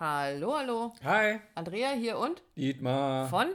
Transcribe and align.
Hallo, 0.00 0.56
hallo. 0.56 0.94
Hi, 1.04 1.40
Andrea 1.54 1.90
hier 1.90 2.16
und 2.16 2.42
Dietmar. 2.56 3.28
von 3.28 3.48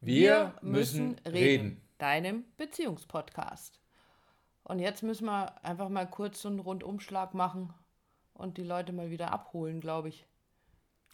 Wir 0.00 0.52
müssen 0.60 1.16
reden. 1.24 1.80
deinem 1.98 2.44
Beziehungspodcast. 2.56 3.78
Und 4.64 4.80
jetzt 4.80 5.04
müssen 5.04 5.26
wir 5.26 5.64
einfach 5.64 5.88
mal 5.88 6.10
kurz 6.10 6.42
so 6.42 6.48
einen 6.48 6.58
Rundumschlag 6.58 7.34
machen 7.34 7.72
und 8.34 8.58
die 8.58 8.64
Leute 8.64 8.92
mal 8.92 9.10
wieder 9.10 9.32
abholen, 9.32 9.80
glaube 9.80 10.08
ich. 10.08 10.26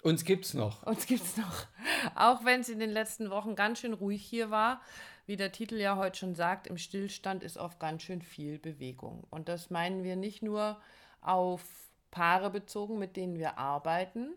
Uns 0.00 0.24
gibt's 0.24 0.54
noch. 0.54 0.84
Uns 0.84 1.04
gibt's 1.04 1.36
noch. 1.36 1.66
Auch 2.14 2.46
wenn 2.46 2.62
es 2.62 2.70
in 2.70 2.78
den 2.78 2.88
letzten 2.88 3.28
Wochen 3.28 3.56
ganz 3.56 3.80
schön 3.80 3.92
ruhig 3.92 4.24
hier 4.24 4.50
war, 4.50 4.80
wie 5.26 5.36
der 5.36 5.52
Titel 5.52 5.76
ja 5.76 5.96
heute 5.96 6.16
schon 6.16 6.34
sagt, 6.34 6.66
im 6.66 6.78
Stillstand 6.78 7.42
ist 7.44 7.58
oft 7.58 7.78
ganz 7.78 8.04
schön 8.04 8.22
viel 8.22 8.58
Bewegung. 8.58 9.26
Und 9.28 9.50
das 9.50 9.68
meinen 9.68 10.02
wir 10.02 10.16
nicht 10.16 10.42
nur 10.42 10.80
auf 11.20 11.62
Paare 12.10 12.48
bezogen, 12.48 12.98
mit 12.98 13.18
denen 13.18 13.38
wir 13.38 13.58
arbeiten, 13.58 14.30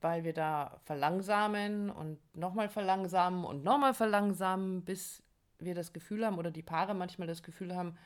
weil 0.00 0.24
wir 0.24 0.32
da 0.32 0.80
verlangsamen 0.84 1.90
und 1.90 2.18
nochmal 2.36 2.68
verlangsamen 2.68 3.44
und 3.44 3.64
nochmal 3.64 3.94
verlangsamen, 3.94 4.84
bis 4.84 5.22
wir 5.58 5.74
das 5.74 5.92
Gefühl 5.92 6.24
haben 6.24 6.38
oder 6.38 6.50
die 6.50 6.62
Paare 6.62 6.94
manchmal 6.94 7.28
das 7.28 7.42
Gefühl 7.42 7.74
haben, 7.74 7.96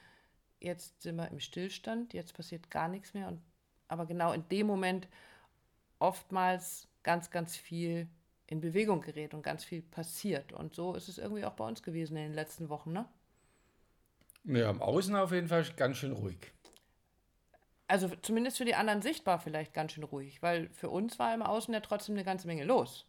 jetzt 0.61 1.03
sind 1.03 1.17
wir 1.17 1.31
im 1.31 1.41
Stillstand, 1.41 2.15
jetzt 2.15 2.35
passiert 2.35 2.71
gar 2.71 2.89
nichts 2.89 3.15
mehr. 3.15 3.29
Und, 3.29 3.41
aber 3.89 4.07
genau 4.07 4.33
in 4.33 4.49
dem 4.49 4.67
Moment 4.67 5.09
oftmals 5.99 6.89
ganz, 7.03 7.31
ganz 7.31 7.57
viel 7.57 8.09
in 8.47 8.61
Bewegung 8.61 9.01
gerät 9.01 9.35
und 9.35 9.43
ganz 9.43 9.65
viel 9.65 9.83
passiert. 9.83 10.53
Und 10.53 10.75
so 10.75 10.95
ist 10.95 11.09
es 11.09 11.19
irgendwie 11.19 11.45
auch 11.45 11.55
bei 11.55 11.67
uns 11.67 11.83
gewesen 11.83 12.17
in 12.17 12.25
den 12.25 12.35
letzten 12.35 12.69
Wochen, 12.69 12.93
ne? 12.93 13.07
Ja, 14.45 14.69
am 14.69 14.83
Außen 14.83 15.15
auf 15.15 15.33
jeden 15.33 15.49
Fall 15.49 15.65
ganz 15.77 15.99
schön 15.99 16.13
ruhig. 16.13 16.53
Also 17.93 18.09
zumindest 18.23 18.57
für 18.57 18.65
die 18.65 18.75
anderen 18.75 19.03
sichtbar 19.03 19.39
vielleicht 19.39 19.75
ganz 19.75 19.93
schön 19.93 20.03
ruhig, 20.03 20.41
weil 20.41 20.71
für 20.71 20.89
uns 20.89 21.19
war 21.19 21.35
im 21.35 21.43
Außen 21.43 21.75
ja 21.75 21.81
trotzdem 21.81 22.15
eine 22.15 22.25
ganze 22.25 22.47
Menge 22.47 22.65
los. 22.65 23.05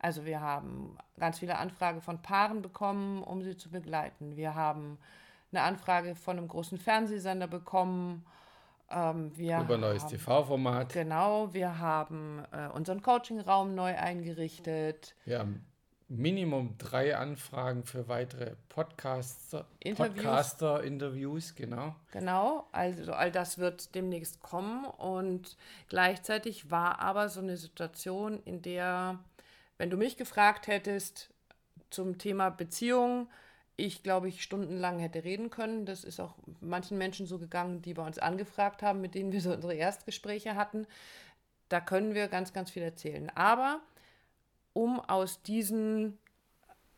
Also 0.00 0.24
wir 0.24 0.40
haben 0.40 0.98
ganz 1.16 1.38
viele 1.38 1.58
Anfragen 1.58 2.02
von 2.02 2.20
Paaren 2.20 2.60
bekommen, 2.60 3.22
um 3.22 3.40
sie 3.40 3.56
zu 3.56 3.70
begleiten. 3.70 4.36
Wir 4.36 4.56
haben 4.56 4.98
eine 5.52 5.62
Anfrage 5.62 6.16
von 6.16 6.38
einem 6.38 6.48
großen 6.48 6.76
Fernsehsender 6.76 7.46
bekommen. 7.46 8.26
Ähm, 8.90 9.30
Über 9.36 9.74
ein 9.74 9.80
neues 9.80 10.06
TV-Format. 10.08 10.92
Genau, 10.92 11.54
wir 11.54 11.78
haben 11.78 12.42
äh, 12.50 12.66
unseren 12.70 13.00
Coaching-Raum 13.00 13.76
neu 13.76 13.96
eingerichtet. 13.96 15.14
Wir 15.24 15.38
haben 15.38 15.64
Minimum 16.10 16.76
drei 16.78 17.16
Anfragen 17.16 17.84
für 17.84 18.08
weitere 18.08 18.56
Podcaster, 18.70 19.66
Interviews. 19.80 20.16
Podcaster-Interviews, 20.16 21.54
genau. 21.54 21.94
Genau, 22.12 22.66
also 22.72 23.12
all 23.12 23.30
das 23.30 23.58
wird 23.58 23.94
demnächst 23.94 24.40
kommen 24.40 24.86
und 24.86 25.58
gleichzeitig 25.88 26.70
war 26.70 27.00
aber 27.00 27.28
so 27.28 27.40
eine 27.40 27.58
Situation, 27.58 28.42
in 28.44 28.62
der, 28.62 29.18
wenn 29.76 29.90
du 29.90 29.98
mich 29.98 30.16
gefragt 30.16 30.66
hättest 30.66 31.28
zum 31.90 32.16
Thema 32.16 32.48
Beziehung, 32.48 33.28
ich 33.76 34.02
glaube, 34.02 34.28
ich 34.28 34.42
stundenlang 34.42 34.98
hätte 34.98 35.24
reden 35.24 35.50
können. 35.50 35.86
Das 35.86 36.02
ist 36.04 36.20
auch 36.20 36.34
manchen 36.60 36.98
Menschen 36.98 37.26
so 37.26 37.38
gegangen, 37.38 37.80
die 37.80 37.94
bei 37.94 38.04
uns 38.04 38.18
angefragt 38.18 38.82
haben, 38.82 39.00
mit 39.00 39.14
denen 39.14 39.30
wir 39.30 39.40
so 39.40 39.52
unsere 39.52 39.74
Erstgespräche 39.74 40.56
hatten. 40.56 40.86
Da 41.68 41.80
können 41.80 42.14
wir 42.14 42.26
ganz, 42.28 42.52
ganz 42.52 42.70
viel 42.70 42.82
erzählen. 42.82 43.30
Aber 43.36 43.80
um 44.78 45.00
aus 45.00 45.42
diesen 45.42 46.18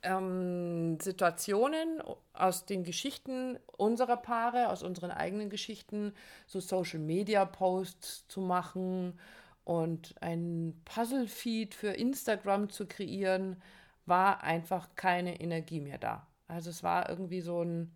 ähm, 0.02 1.00
Situationen, 1.00 2.02
aus 2.34 2.66
den 2.66 2.84
Geschichten 2.84 3.58
unserer 3.78 4.18
Paare, 4.18 4.68
aus 4.68 4.82
unseren 4.82 5.10
eigenen 5.10 5.48
Geschichten, 5.48 6.12
so 6.46 6.60
Social-Media-Posts 6.60 8.28
zu 8.28 8.42
machen 8.42 9.18
und 9.64 10.14
ein 10.20 10.78
Puzzle-Feed 10.84 11.74
für 11.74 11.92
Instagram 11.92 12.68
zu 12.68 12.86
kreieren, 12.86 13.62
war 14.04 14.42
einfach 14.42 14.90
keine 14.94 15.40
Energie 15.40 15.80
mehr 15.80 15.96
da. 15.96 16.26
Also 16.48 16.68
es 16.68 16.82
war 16.82 17.08
irgendwie 17.08 17.40
so 17.40 17.62
ein, 17.62 17.94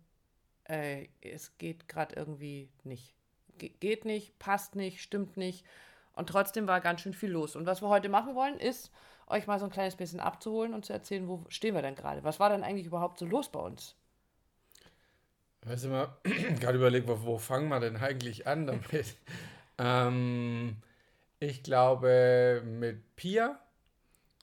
äh, 0.63 1.09
es 1.21 1.59
geht 1.59 1.87
gerade 1.87 2.15
irgendwie 2.15 2.69
nicht. 2.83 3.13
Ge 3.59 3.69
geht 3.79 4.03
nicht, 4.03 4.39
passt 4.39 4.75
nicht, 4.75 5.03
stimmt 5.03 5.37
nicht. 5.37 5.63
Und 6.13 6.29
trotzdem 6.29 6.67
war 6.67 6.81
ganz 6.81 7.01
schön 7.01 7.13
viel 7.13 7.29
los. 7.29 7.55
Und 7.55 7.67
was 7.67 7.83
wir 7.83 7.89
heute 7.89 8.09
machen 8.09 8.33
wollen, 8.33 8.57
ist, 8.57 8.89
euch 9.27 9.47
mal 9.47 9.59
so 9.59 9.65
ein 9.65 9.71
kleines 9.71 9.95
bisschen 9.95 10.19
abzuholen 10.19 10.73
und 10.73 10.85
zu 10.85 10.93
erzählen, 10.93 11.27
wo 11.27 11.43
stehen 11.49 11.75
wir 11.75 11.81
denn 11.81 11.95
gerade? 11.95 12.23
Was 12.23 12.39
war 12.39 12.49
denn 12.49 12.63
eigentlich 12.63 12.87
überhaupt 12.87 13.19
so 13.19 13.25
los 13.25 13.49
bei 13.49 13.59
uns? 13.59 13.95
Weißt 15.65 15.85
du 15.85 15.89
mal, 15.89 16.15
gerade 16.59 16.77
überlegt, 16.77 17.07
wo, 17.07 17.37
fangen 17.37 17.69
wir 17.69 17.79
denn 17.79 17.97
eigentlich 17.97 18.45
an 18.45 18.67
damit? 18.67 19.15
ähm, 19.77 20.77
ich 21.39 21.63
glaube, 21.63 22.61
mit 22.65 23.15
Pia, 23.15 23.59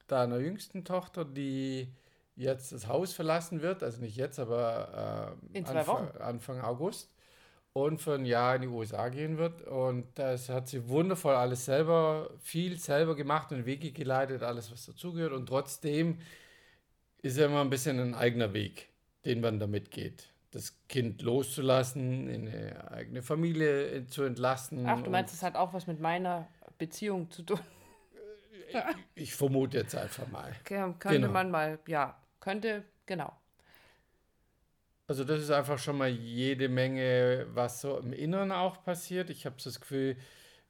deiner 0.09 0.39
jüngsten 0.39 0.85
Tochter, 0.85 1.25
die 1.25 1.93
jetzt 2.35 2.73
das 2.73 2.89
Haus 2.89 3.13
verlassen 3.13 3.63
wird, 3.63 3.83
also 3.83 4.01
nicht 4.01 4.17
jetzt, 4.17 4.39
aber 4.39 5.37
äh, 5.55 5.63
Anfang. 5.63 6.11
Anfang 6.17 6.61
August 6.61 7.13
und 7.75 7.99
für 8.01 8.15
ein 8.15 8.27
Jahr 8.27 8.57
in 8.57 8.63
die 8.63 8.69
USA 8.69 9.09
gehen 9.09 9.39
wird. 9.39 9.63
Und 9.63 10.07
das 10.19 10.49
hat 10.49 10.69
sie 10.69 10.89
wundervoll 10.89 11.35
alles 11.35 11.65
selber, 11.65 12.31
viel 12.41 12.79
selber 12.79 13.17
gemacht 13.17 13.53
und 13.53 13.65
Wege 13.67 13.93
geleitet, 13.93 14.43
alles, 14.43 14.71
was 14.71 14.87
dazugehört. 14.87 15.33
Und 15.33 15.47
trotzdem 15.47 16.19
ist 17.23 17.39
ja 17.39 17.47
immer 17.47 17.61
ein 17.61 17.71
bisschen 17.71 17.99
ein 17.99 18.15
eigener 18.15 18.53
Weg, 18.53 18.89
den 19.25 19.41
man 19.41 19.59
damit 19.59 19.91
geht. 19.91 20.29
Das 20.51 20.77
Kind 20.87 21.23
loszulassen, 21.23 22.29
in 22.29 22.49
eine 22.49 22.91
eigene 22.91 23.23
Familie 23.23 24.07
zu 24.07 24.25
entlassen. 24.25 24.87
Ach, 24.87 25.01
du 25.01 25.11
meinst, 25.11 25.33
es 25.33 25.43
hat 25.43 25.57
auch 25.57 25.73
was 25.73 25.87
mit 25.87 25.99
meiner 25.99 26.47
Beziehung 26.77 27.31
zu 27.31 27.43
tun. 27.43 27.61
Ich 29.15 29.35
vermute 29.35 29.79
jetzt 29.79 29.95
einfach 29.95 30.27
mal. 30.29 30.55
Könnte 30.65 30.99
Genau. 31.09 31.31
man 31.31 31.51
mal, 31.51 31.79
ja, 31.87 32.19
könnte, 32.41 32.85
genau. 33.07 33.33
Also 35.07 35.25
das 35.25 35.41
ist 35.41 35.51
einfach 35.51 35.79
schon 35.79 35.99
mal 35.99 36.09
jede 36.09 36.69
Menge, 36.69 37.47
was 37.53 37.81
so 37.81 37.99
im 37.99 38.13
Inneren 38.13 38.53
auch 38.53 38.83
passiert. 38.85 39.31
Ich 39.31 39.47
habe 39.47 39.57
das 39.63 39.81
Gefühl, 39.81 40.17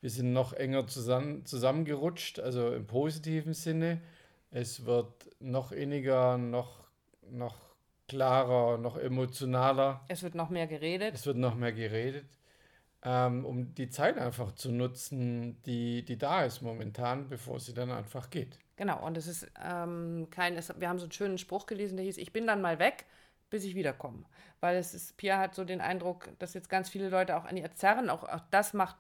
wir 0.01 0.11
sind 0.11 0.33
noch 0.33 0.53
enger 0.53 0.87
zusammen, 0.87 1.47
zusammengerutscht, 1.47 2.41
also 2.41 2.73
im 2.73 2.87
positiven 2.87 3.55
Sinne. 3.55 4.01
Es 4.51 4.85
wird 4.85 5.29
noch 5.41 5.71
inniger, 5.71 6.39
noch, 6.39 6.85
noch 7.31 7.73
klarer, 8.09 8.79
noch 8.79 8.99
emotionaler. 8.99 10.05
Es 10.09 10.23
wird 10.23 10.35
noch 10.35 10.51
mehr 10.51 10.67
geredet. 10.67 11.15
Es 11.15 11.25
wird 11.25 11.37
noch 11.37 11.55
mehr 11.55 11.73
geredet, 11.73 12.27
ähm, 13.05 13.45
um 13.45 13.75
die 13.75 13.91
Zeit 13.91 14.19
einfach 14.19 14.53
zu 14.53 14.73
nutzen, 14.73 15.63
die, 15.63 16.05
die 16.05 16.19
da 16.19 16.45
ist 16.45 16.63
momentan, 16.63 17.29
bevor 17.29 17.61
sie 17.61 17.73
dann 17.73 17.91
einfach 17.91 18.29
geht. 18.29 18.59
Genau, 18.77 19.07
und 19.07 19.17
es 19.17 19.27
ist 19.27 19.47
ähm, 19.65 20.27
kein, 20.31 20.57
es, 20.57 20.73
wir 20.81 20.89
haben 20.89 20.99
so 20.99 21.05
einen 21.05 21.13
schönen 21.13 21.39
Spruch 21.39 21.67
gelesen, 21.67 21.97
der 21.97 22.05
hieß, 22.05 22.19
ich 22.19 22.33
bin 22.33 22.47
dann 22.47 22.61
mal 22.61 22.79
weg, 22.79 23.07
bis 23.53 23.65
ich 23.65 23.77
wiederkomme. 23.77 24.25
Weil 24.61 24.77
es 24.77 24.95
ist, 24.95 25.17
Pia 25.17 25.39
hat 25.39 25.55
so 25.55 25.65
den 25.65 25.81
Eindruck, 25.81 26.29
dass 26.39 26.55
jetzt 26.55 26.69
ganz 26.69 26.89
viele 26.89 27.09
Leute 27.09 27.37
auch 27.37 27.45
an 27.45 27.57
ihr 27.57 27.71
zerren, 27.75 28.11
auch, 28.11 28.25
auch 28.25 28.43
das 28.51 28.75
macht, 28.75 28.97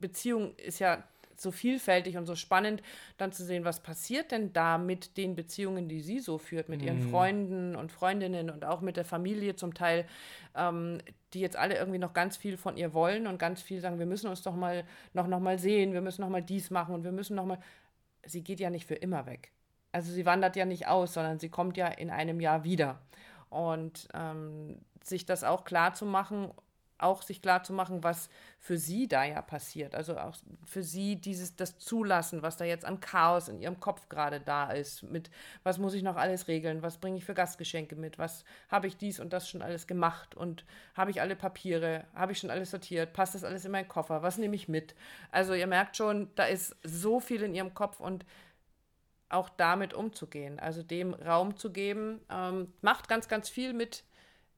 Beziehung 0.00 0.56
ist 0.56 0.78
ja 0.78 1.04
so 1.36 1.50
vielfältig 1.50 2.16
und 2.16 2.26
so 2.26 2.34
spannend, 2.34 2.82
dann 3.16 3.32
zu 3.32 3.44
sehen, 3.44 3.64
was 3.64 3.80
passiert 3.80 4.30
denn 4.30 4.52
da 4.52 4.78
mit 4.78 5.16
den 5.16 5.34
Beziehungen, 5.34 5.88
die 5.88 6.00
sie 6.00 6.18
so 6.20 6.38
führt, 6.38 6.68
mit 6.68 6.82
ihren 6.82 7.10
Freunden 7.10 7.76
und 7.76 7.92
Freundinnen 7.92 8.50
und 8.50 8.64
auch 8.64 8.80
mit 8.80 8.96
der 8.96 9.04
Familie 9.04 9.56
zum 9.56 9.74
Teil, 9.74 10.06
ähm, 10.54 10.98
die 11.32 11.40
jetzt 11.40 11.56
alle 11.56 11.76
irgendwie 11.76 11.98
noch 11.98 12.12
ganz 12.12 12.36
viel 12.36 12.56
von 12.56 12.76
ihr 12.76 12.92
wollen 12.92 13.26
und 13.26 13.38
ganz 13.38 13.62
viel 13.62 13.80
sagen, 13.80 13.98
wir 13.98 14.06
müssen 14.06 14.28
uns 14.28 14.42
doch 14.42 14.54
mal 14.54 14.84
noch, 15.14 15.26
noch 15.26 15.40
mal 15.40 15.58
sehen, 15.58 15.92
wir 15.92 16.02
müssen 16.02 16.22
noch 16.22 16.28
mal 16.28 16.42
dies 16.42 16.70
machen 16.70 16.94
und 16.94 17.04
wir 17.04 17.12
müssen 17.12 17.36
noch 17.36 17.46
mal, 17.46 17.58
sie 18.24 18.42
geht 18.42 18.60
ja 18.60 18.70
nicht 18.70 18.86
für 18.86 18.96
immer 18.96 19.26
weg. 19.26 19.52
Also 19.92 20.12
sie 20.12 20.26
wandert 20.26 20.56
ja 20.56 20.64
nicht 20.64 20.86
aus, 20.86 21.14
sondern 21.14 21.38
sie 21.38 21.48
kommt 21.48 21.76
ja 21.76 21.88
in 21.88 22.10
einem 22.10 22.40
Jahr 22.40 22.64
wieder. 22.64 23.00
Und 23.50 24.08
ähm, 24.14 24.80
sich 25.04 25.26
das 25.26 25.44
auch 25.44 25.64
klar 25.64 25.94
zu 25.94 26.06
machen, 26.06 26.52
auch 27.02 27.22
sich 27.22 27.42
klar 27.42 27.62
zu 27.62 27.72
machen, 27.72 28.04
was 28.04 28.28
für 28.58 28.76
sie 28.76 29.08
da 29.08 29.24
ja 29.24 29.40
passiert. 29.42 29.94
Also 29.94 30.18
auch 30.18 30.36
für 30.66 30.82
sie 30.82 31.16
dieses, 31.16 31.56
das 31.56 31.78
Zulassen, 31.78 32.42
was 32.42 32.56
da 32.56 32.64
jetzt 32.64 32.84
an 32.84 33.00
Chaos 33.00 33.48
in 33.48 33.60
ihrem 33.60 33.80
Kopf 33.80 34.08
gerade 34.08 34.40
da 34.40 34.70
ist, 34.70 35.02
mit 35.02 35.30
was 35.62 35.78
muss 35.78 35.94
ich 35.94 36.02
noch 36.02 36.16
alles 36.16 36.48
regeln, 36.48 36.82
was 36.82 36.98
bringe 36.98 37.16
ich 37.16 37.24
für 37.24 37.34
Gastgeschenke 37.34 37.96
mit, 37.96 38.18
was 38.18 38.44
habe 38.68 38.86
ich 38.86 38.96
dies 38.96 39.20
und 39.20 39.32
das 39.32 39.48
schon 39.48 39.62
alles 39.62 39.86
gemacht? 39.86 40.34
Und 40.34 40.64
habe 40.94 41.10
ich 41.10 41.20
alle 41.20 41.36
Papiere, 41.36 42.04
habe 42.14 42.32
ich 42.32 42.38
schon 42.38 42.50
alles 42.50 42.70
sortiert, 42.70 43.12
passt 43.12 43.34
das 43.34 43.44
alles 43.44 43.64
in 43.64 43.72
meinen 43.72 43.88
Koffer, 43.88 44.22
was 44.22 44.38
nehme 44.38 44.56
ich 44.56 44.68
mit? 44.68 44.94
Also 45.30 45.54
ihr 45.54 45.66
merkt 45.66 45.96
schon, 45.96 46.28
da 46.34 46.44
ist 46.44 46.76
so 46.82 47.20
viel 47.20 47.42
in 47.42 47.54
ihrem 47.54 47.74
Kopf 47.74 48.00
und 48.00 48.24
auch 49.30 49.48
damit 49.48 49.94
umzugehen, 49.94 50.58
also 50.58 50.82
dem 50.82 51.14
Raum 51.14 51.56
zu 51.56 51.72
geben, 51.72 52.20
ähm, 52.30 52.72
macht 52.82 53.08
ganz, 53.08 53.28
ganz 53.28 53.48
viel 53.48 53.72
mit, 53.72 54.04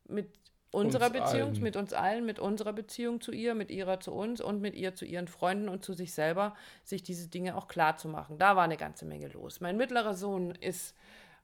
mit 0.08 0.28
unserer 0.70 1.06
Uns 1.06 1.12
Beziehung, 1.12 1.50
allen. 1.50 1.62
mit 1.62 1.76
uns 1.76 1.92
allen, 1.92 2.26
mit 2.26 2.38
unserer 2.38 2.72
Beziehung 2.72 3.20
zu 3.20 3.30
ihr, 3.30 3.54
mit 3.54 3.70
ihrer 3.70 4.00
zu 4.00 4.12
uns 4.12 4.40
und 4.40 4.60
mit 4.60 4.74
ihr 4.74 4.94
zu 4.94 5.04
ihren 5.04 5.28
Freunden 5.28 5.68
und 5.68 5.84
zu 5.84 5.92
sich 5.92 6.14
selber, 6.14 6.54
sich 6.82 7.02
diese 7.02 7.28
Dinge 7.28 7.56
auch 7.56 7.68
klar 7.68 7.96
zu 7.98 8.08
machen. 8.08 8.38
Da 8.38 8.56
war 8.56 8.64
eine 8.64 8.78
ganze 8.78 9.04
Menge 9.04 9.28
los. 9.28 9.60
Mein 9.60 9.76
mittlerer 9.76 10.14
Sohn 10.14 10.52
ist 10.52 10.96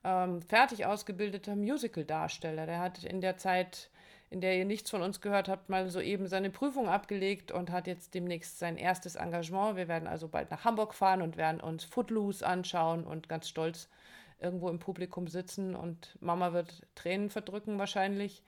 ähm, 0.03 0.41
fertig 0.41 0.87
ausgebildeter 0.87 1.57
Musical-Darsteller. 1.57 2.65
Der 2.65 2.81
hat 2.81 3.05
in 3.05 3.21
der 3.21 3.37
Zeit 3.37 3.91
in 4.31 4.41
der 4.41 4.57
ihr 4.57 4.65
nichts 4.65 4.91
von 4.91 5.03
uns 5.03 5.21
gehört 5.21 5.49
habt, 5.49 5.69
mal 5.69 5.89
soeben 5.89 6.27
seine 6.27 6.51
Prüfung 6.51 6.89
abgelegt 6.89 7.51
und 7.51 7.71
hat 7.71 7.87
jetzt 7.87 8.15
demnächst 8.15 8.59
sein 8.59 8.77
erstes 8.77 9.17
Engagement. 9.17 9.77
Wir 9.77 9.89
werden 9.89 10.07
also 10.07 10.29
bald 10.29 10.51
nach 10.51 10.65
Hamburg 10.65 10.95
fahren 10.95 11.23
und 11.23 11.37
werden 11.37 11.61
uns 11.61 11.85
Footloose 11.85 12.47
anschauen 12.47 13.05
und 13.05 13.29
ganz 13.29 13.49
stolz 13.49 13.89
irgendwo 14.41 14.69
im 14.69 14.79
Publikum 14.79 15.27
sitzen 15.29 15.75
und 15.75 16.17
Mama 16.21 16.53
wird 16.53 16.87
Tränen 16.95 17.31
verdrücken 17.31 17.79
wahrscheinlich. 17.79 18.43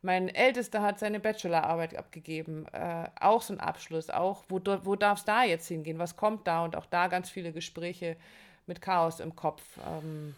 Mein 0.00 0.28
Ältester 0.28 0.80
hat 0.80 1.00
seine 1.00 1.18
Bachelorarbeit 1.18 1.96
abgegeben, 1.96 2.66
äh, 2.72 3.08
auch 3.20 3.42
so 3.42 3.52
ein 3.52 3.60
Abschluss, 3.60 4.10
auch 4.10 4.44
wo, 4.48 4.60
wo 4.84 4.94
darf 4.94 5.18
es 5.18 5.24
da 5.24 5.42
jetzt 5.42 5.66
hingehen, 5.66 5.98
was 5.98 6.16
kommt 6.16 6.46
da 6.46 6.64
und 6.64 6.76
auch 6.76 6.86
da 6.86 7.08
ganz 7.08 7.28
viele 7.28 7.52
Gespräche 7.52 8.16
mit 8.66 8.80
Chaos 8.80 9.18
im 9.18 9.34
Kopf. 9.34 9.62
Ähm. 9.84 10.36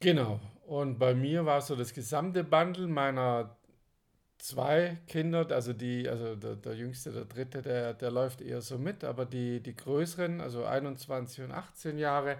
Genau, 0.00 0.40
und 0.66 0.98
bei 0.98 1.14
mir 1.14 1.46
war 1.46 1.62
so 1.62 1.74
das 1.74 1.94
gesamte 1.94 2.44
Bundle 2.44 2.86
meiner 2.86 3.56
zwei 4.42 4.98
Kinder, 5.06 5.46
also 5.50 5.72
die, 5.72 6.08
also 6.08 6.36
der, 6.36 6.56
der 6.56 6.74
jüngste, 6.74 7.12
der 7.12 7.24
dritte, 7.24 7.62
der, 7.62 7.94
der 7.94 8.10
läuft 8.10 8.40
eher 8.40 8.60
so 8.60 8.78
mit, 8.78 9.04
aber 9.04 9.24
die, 9.24 9.60
die 9.60 9.76
größeren, 9.76 10.40
also 10.40 10.64
21 10.64 11.44
und 11.44 11.52
18 11.52 11.98
Jahre, 11.98 12.38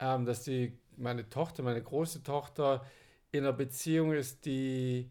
ähm, 0.00 0.26
dass 0.26 0.42
die, 0.44 0.78
meine 0.96 1.28
Tochter, 1.28 1.62
meine 1.62 1.82
große 1.82 2.22
Tochter 2.22 2.84
in 3.32 3.44
einer 3.44 3.52
Beziehung 3.52 4.12
ist, 4.12 4.44
die 4.44 5.10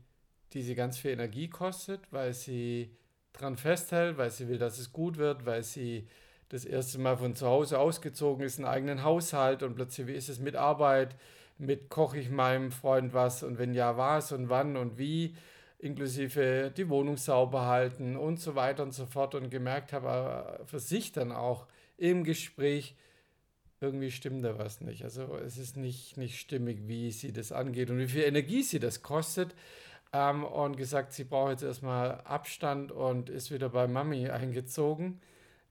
die 0.54 0.62
sie 0.62 0.76
ganz 0.76 0.98
viel 0.98 1.12
Energie 1.12 1.48
kostet, 1.48 2.02
weil 2.12 2.34
sie 2.34 2.92
dran 3.34 3.58
festhält, 3.58 4.18
weil 4.18 4.32
sie 4.32 4.48
will, 4.48 4.58
dass 4.58 4.80
es 4.80 4.92
gut 4.92 5.18
wird, 5.18 5.46
weil 5.46 5.64
sie 5.64 6.08
das 6.50 6.66
erste 6.66 7.00
Mal 7.00 7.18
von 7.18 7.36
zu 7.36 7.46
Hause 7.46 7.78
ausgezogen 7.80 8.44
ist, 8.44 8.58
einen 8.58 8.68
eigenen 8.68 9.04
Haushalt 9.04 9.62
und 9.62 9.76
plötzlich, 9.76 10.08
wie 10.08 10.14
ist 10.14 10.30
es 10.30 10.40
mit 10.40 10.56
Arbeit, 10.56 11.16
mit 11.58 11.90
koche 11.90 12.18
ich 12.18 12.30
meinem 12.30 12.72
Freund 12.72 13.14
was 13.14 13.44
und 13.44 13.60
wenn 13.60 13.74
ja, 13.74 13.98
was 13.98 14.32
und 14.32 14.50
wann 14.50 14.78
und 14.78 14.98
wie, 14.98 15.36
inklusive 15.80 16.72
die 16.76 16.90
Wohnung 16.90 17.18
sauber 17.18 17.66
halten 17.66 18.16
und 18.16 18.40
so 18.40 18.56
weiter 18.56 18.84
und 18.84 18.94
so 18.94 19.06
fort 19.06 19.34
und 19.34 19.50
gemerkt 19.50 19.94
habe, 19.94 20.62
für 20.66 20.80
sich 20.80 21.12
dann 21.12 21.32
auch 21.32 21.68
im 21.98 22.24
Gespräch, 22.24 22.96
irgendwie 23.82 24.12
stimmt 24.12 24.44
da 24.44 24.60
was 24.60 24.82
nicht. 24.82 25.04
Also 25.04 25.38
es 25.38 25.58
ist 25.58 25.78
nicht, 25.78 26.18
nicht 26.18 26.40
stimmig, 26.40 26.88
wie 26.88 27.12
sie 27.12 27.32
das 27.32 27.52
angeht 27.52 27.90
und 27.90 27.98
wie 27.98 28.08
viel 28.08 28.24
Energie 28.24 28.62
sie 28.62 28.80
das 28.80 29.02
kostet 29.02 29.56
ähm, 30.12 30.44
und 30.44 30.76
gesagt, 30.76 31.14
sie 31.14 31.24
braucht 31.24 31.52
jetzt 31.52 31.64
erstmal 31.64 32.22
Abstand 32.22 32.92
und 32.92 33.30
ist 33.30 33.52
wieder 33.52 33.70
bei 33.70 33.88
Mami 33.88 34.30
eingezogen. 34.30 35.22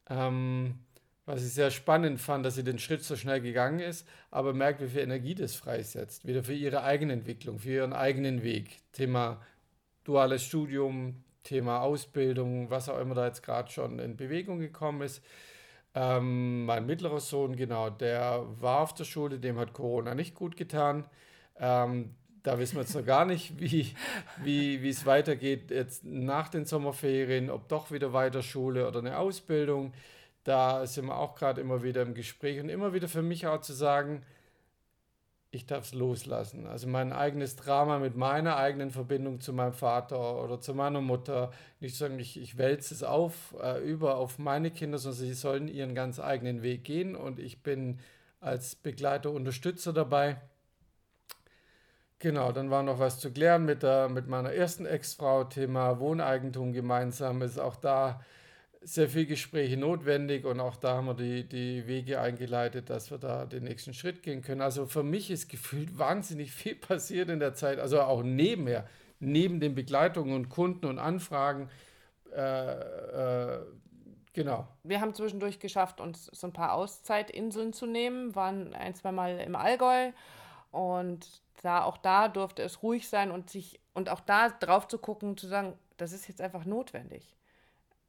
Ähm, 0.09 0.79
was 1.27 1.45
ich 1.45 1.53
sehr 1.53 1.71
spannend 1.71 2.19
fand, 2.19 2.47
dass 2.47 2.55
sie 2.55 2.65
den 2.65 2.79
Schritt 2.79 3.05
so 3.05 3.15
schnell 3.15 3.43
gegangen 3.43 3.81
ist, 3.81 4.09
aber 4.31 4.55
merkt, 4.55 4.81
wie 4.81 4.89
viel 4.89 5.03
Energie 5.03 5.35
das 5.35 5.55
freisetzt. 5.55 6.27
Wieder 6.27 6.43
für 6.43 6.55
ihre 6.55 6.83
eigene 6.83 7.13
Entwicklung, 7.13 7.59
für 7.59 7.69
ihren 7.69 7.93
eigenen 7.93 8.43
Weg. 8.43 8.79
Thema 8.93 9.39
duales 10.09 10.43
Studium, 10.43 11.23
Thema 11.45 11.83
Ausbildung, 11.83 12.71
was 12.71 12.89
auch 12.89 12.99
immer 12.99 13.15
da 13.15 13.27
jetzt 13.27 13.43
gerade 13.43 13.71
schon 13.71 13.99
in 13.99 14.17
Bewegung 14.17 14.59
gekommen 14.59 15.03
ist. 15.03 15.23
Ähm, 15.95 16.65
mein 16.65 16.87
mittlerer 16.87 17.21
Sohn, 17.21 17.57
genau, 17.57 17.91
der 17.91 18.45
war 18.61 18.81
auf 18.81 18.95
der 18.95 19.05
Schule, 19.05 19.39
dem 19.39 19.59
hat 19.59 19.75
Corona 19.75 20.15
nicht 20.15 20.35
gut 20.35 20.57
getan. 20.57 21.07
Ähm, 21.59 22.15
da 22.43 22.59
wissen 22.59 22.77
wir 22.77 22.83
jetzt 22.83 22.95
noch 22.95 23.05
gar 23.05 23.27
nicht, 23.27 23.61
wie, 23.61 23.95
wie, 24.43 24.83
wie 24.83 24.89
es 24.89 25.05
weitergeht 25.05 25.71
jetzt 25.71 26.05
nach 26.05 26.49
den 26.49 26.65
Sommerferien, 26.65 27.51
ob 27.51 27.69
doch 27.69 27.91
wieder 27.91 28.15
weiter 28.15 28.43
Schule 28.43 28.89
oder 28.89 29.01
eine 29.01 29.19
Ausbildung. 29.19 29.93
Da 30.45 30.87
sind 30.87 31.07
wir 31.07 31.19
auch 31.19 31.35
gerade 31.35 31.61
immer 31.61 31.83
wieder 31.83 32.01
im 32.01 32.15
Gespräch 32.15 32.61
und 32.61 32.71
immer 32.71 32.95
wieder 32.95 33.09
für 33.09 33.23
mich 33.23 33.47
auch 33.47 33.61
zu 33.61 33.75
sagen, 33.75 34.23
ich 35.51 35.67
darf 35.67 35.85
es 35.85 35.95
loslassen. 35.95 36.67
Also 36.67 36.89
mein 36.89 37.13
eigenes 37.13 37.57
Drama 37.57 37.99
mit 37.99 38.17
meiner 38.17 38.57
eigenen 38.57 38.91
Verbindung 38.91 39.41
zu 39.41 39.53
meinem 39.53 39.73
Vater 39.73 40.43
oder 40.43 40.61
zu 40.61 40.75
meiner 40.75 41.01
Mutter. 41.01 41.53
Nicht 41.81 41.97
sagen, 41.97 42.19
ich, 42.19 42.39
ich 42.39 42.59
wälze 42.59 42.93
es 42.93 43.03
auf, 43.03 43.55
äh, 43.63 43.81
über 43.83 44.17
auf 44.17 44.39
meine 44.39 44.71
Kinder, 44.71 44.99
sondern 44.99 45.21
sie 45.21 45.35
sollen 45.35 45.69
ihren 45.69 45.95
ganz 45.95 46.21
eigenen 46.21 46.63
Weg 46.63 46.85
gehen 46.85 47.17
und 47.17 47.39
ich 47.39 47.63
bin 47.63 47.99
als 48.41 48.75
Begleiter, 48.77 49.31
Unterstützer 49.31 49.93
dabei. 49.93 50.37
Genau, 52.19 52.53
dann 52.53 52.71
war 52.71 52.83
noch 52.83 52.99
was 52.99 53.21
zu 53.21 53.33
klären 53.33 53.65
mit, 53.65 53.83
der, 53.83 54.09
mit 54.09 54.27
meiner 54.27 54.53
ersten 54.53 54.87
Ex-Frau, 54.87 55.45
Thema 55.45 55.99
Wohneigentum 56.01 56.73
gemeinsam. 56.73 57.43
Ist 57.43 57.59
auch 57.59 57.77
da 57.77 58.21
sehr 58.81 59.09
viel 59.09 59.27
Gespräche 59.27 59.77
notwendig 59.77 60.45
und 60.45 60.61
auch 60.61 60.77
da 60.77 60.97
haben 60.97 61.07
wir 61.07 61.15
die, 61.15 61.49
die 61.49 61.87
Wege 61.87 62.21
eingeleitet, 62.21 62.91
dass 62.91 63.11
wir 63.11 63.19
da 63.19 63.45
den 63.45 63.65
nächsten 63.65 63.93
Schritt 63.93 64.23
gehen 64.23 64.43
können. 64.43 64.61
Also 64.61 64.87
für 64.87 65.03
mich 65.03 65.31
ist 65.31 65.49
gefühlt 65.49 65.99
wahnsinnig 65.99 66.53
viel 66.53 66.75
passiert 66.77 67.29
in 67.29 67.41
der 67.41 67.55
Zeit, 67.55 67.79
also 67.79 68.01
auch 68.01 68.23
nebenher, 68.23 68.87
neben 69.21 69.61
den 69.61 69.75
Begleitungen 69.75 70.35
und 70.35 70.49
Kunden 70.49 70.87
und 70.87 70.99
Anfragen. 70.99 71.69
Äh, 72.35 73.57
äh, 73.57 73.61
genau. 74.33 74.69
Wir 74.85 75.01
haben 75.01 75.15
zwischendurch 75.15 75.59
geschafft, 75.59 76.01
uns 76.01 76.27
so 76.27 76.47
ein 76.47 76.53
paar 76.53 76.75
Auszeitinseln 76.75 77.73
zu 77.73 77.87
nehmen, 77.87 78.35
waren 78.35 78.75
ein, 78.75 78.95
zwei 78.95 79.13
Mal 79.13 79.41
im 79.41 79.57
Allgäu 79.57 80.13
und 80.71 81.27
da, 81.63 81.83
auch 81.83 81.97
da 81.99 82.29
durfte 82.29 82.63
es 82.63 82.83
ruhig 82.83 83.09
sein 83.09 83.31
und 83.31 83.51
sich 83.51 83.81
und 83.95 84.09
auch 84.11 84.21
da 84.21 84.49
drauf 84.49 84.87
zu 84.87 84.99
gucken, 84.99 85.37
zu 85.37 85.49
sagen, 85.49 85.73
das 85.97 86.13
ist 86.13 86.29
jetzt 86.29 86.41
einfach 86.41 86.65
notwendig. 86.65 87.38